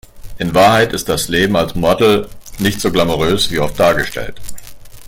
[0.39, 4.41] In Wahrheit ist das Leben als Model nicht so glamourös wie oft dargestellt.